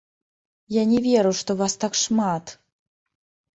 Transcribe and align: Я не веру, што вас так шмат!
Я 0.75 0.83
не 0.93 0.99
веру, 1.09 1.33
што 1.41 1.57
вас 1.61 1.77
так 1.85 2.01
шмат! 2.07 2.57